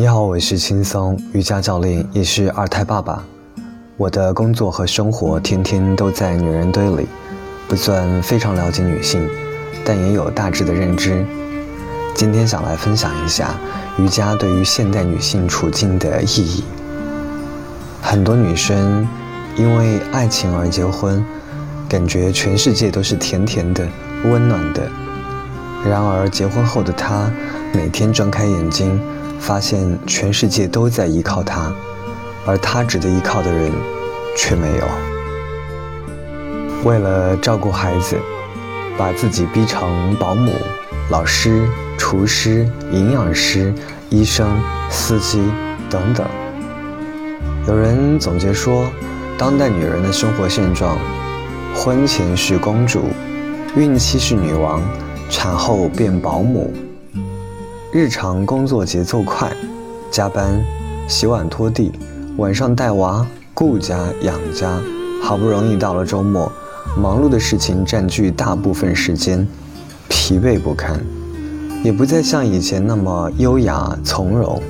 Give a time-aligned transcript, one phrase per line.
[0.00, 3.20] 你好，我是轻松瑜伽教练，也是二胎爸爸。
[3.96, 7.08] 我的工作和生活天天都在女人堆里，
[7.66, 9.28] 不算非常了解女性，
[9.84, 11.26] 但也有大致的认知。
[12.14, 13.56] 今天想来分享一下
[13.98, 16.62] 瑜伽对于现代女性处境的意义。
[18.00, 19.04] 很多女生
[19.56, 21.24] 因为爱情而结婚，
[21.88, 23.84] 感觉全世界都是甜甜的、
[24.22, 24.88] 温暖的。
[25.84, 27.28] 然而结婚后的她，
[27.74, 29.00] 每天睁开眼睛。
[29.40, 31.72] 发现全世界都在依靠他，
[32.46, 33.72] 而他值得依靠的人
[34.36, 34.84] 却没有。
[36.84, 38.16] 为了照顾孩子，
[38.96, 40.52] 把自己逼成保姆、
[41.10, 43.74] 老师、厨师、营养师、
[44.10, 44.48] 医生、
[44.90, 45.42] 司机
[45.90, 46.26] 等等。
[47.66, 48.86] 有人总结说，
[49.36, 50.96] 当代女人的生活现状：
[51.74, 53.04] 婚前是公主，
[53.76, 54.80] 孕期是女王，
[55.28, 56.72] 产后变保姆。
[57.90, 59.50] 日常工作节奏快，
[60.10, 60.62] 加班、
[61.08, 61.90] 洗碗、拖地，
[62.36, 64.78] 晚上带娃、顾家、养家，
[65.22, 66.52] 好不容易到了周末，
[66.98, 69.48] 忙碌的事情占据大部分时间，
[70.06, 71.00] 疲惫不堪，
[71.82, 74.62] 也不再像以前那么优雅从容。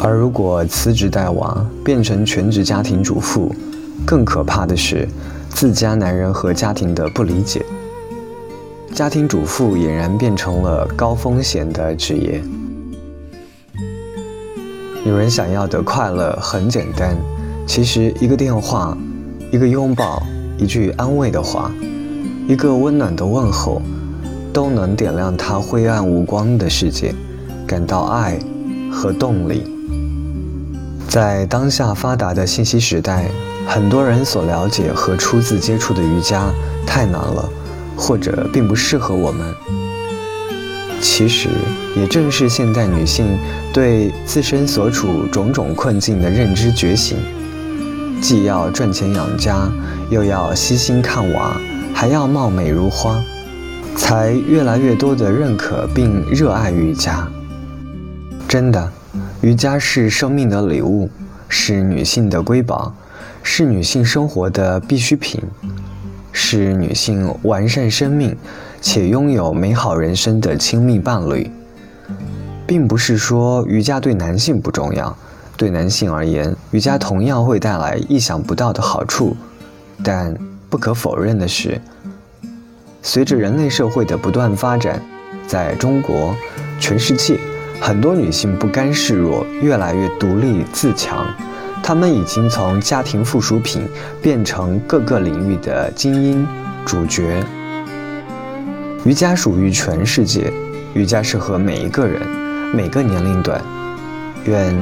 [0.00, 3.54] 而如果辞职带娃，变成全职家庭主妇，
[4.04, 5.08] 更可怕的是，
[5.50, 7.64] 自家男人和家庭的不理解。
[8.94, 12.42] 家庭主妇俨然变成了高风险的职业。
[15.02, 17.16] 女人想要的快乐很简单，
[17.66, 18.96] 其实一个电话、
[19.50, 20.22] 一个拥抱、
[20.58, 21.72] 一句安慰的话、
[22.46, 23.80] 一个温暖的问候，
[24.52, 27.14] 都能点亮她灰暗无光的世界，
[27.66, 28.38] 感到爱
[28.92, 29.64] 和动力。
[31.08, 33.30] 在当下发达的信息时代，
[33.66, 36.50] 很多人所了解和初次接触的瑜伽
[36.86, 37.48] 太难了。
[37.96, 39.54] 或者并不适合我们。
[41.00, 41.48] 其实，
[41.96, 43.26] 也正是现代女性
[43.72, 47.18] 对自身所处种种困境的认知觉醒，
[48.20, 49.68] 既要赚钱养家，
[50.10, 51.60] 又要悉心看娃，
[51.92, 53.20] 还要貌美如花，
[53.96, 57.28] 才越来越多的认可并热爱瑜伽。
[58.46, 58.92] 真的，
[59.40, 61.10] 瑜伽是生命的礼物，
[61.48, 62.94] 是女性的瑰宝，
[63.42, 65.42] 是女性生活的必需品。
[66.32, 68.36] 是女性完善生命
[68.80, 71.50] 且拥有美好人生的亲密伴侣，
[72.66, 75.16] 并不是说瑜伽对男性不重要。
[75.56, 79.36] 对男性而言，瑜伽同样会带来意想不到的好处。
[80.02, 80.34] 但
[80.68, 81.80] 不可否认的是，
[83.02, 85.00] 随着人类社会的不断发展，
[85.46, 86.34] 在中国、
[86.80, 87.38] 全世界，
[87.80, 91.24] 很多女性不甘示弱，越来越独立自强。
[91.82, 93.88] 他们已经从家庭附属品
[94.22, 96.46] 变成各个领域的精英
[96.86, 97.44] 主角。
[99.04, 100.52] 瑜伽属于全世界，
[100.94, 102.22] 瑜伽适合每一个人，
[102.72, 103.60] 每个年龄段。
[104.44, 104.74] 愿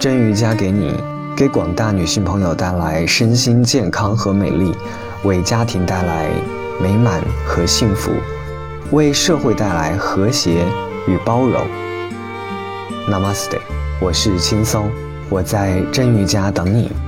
[0.00, 0.92] 真瑜伽给你，
[1.36, 4.74] 给广大女性朋友带来身心健康和美丽，
[5.22, 6.28] 为家庭带来
[6.82, 8.10] 美满和幸福，
[8.90, 10.64] 为社会带来和谐
[11.06, 11.64] 与包容。
[13.08, 13.58] Namaste，
[14.00, 14.90] 我是轻松。
[15.30, 17.07] 我在真瑜家等你。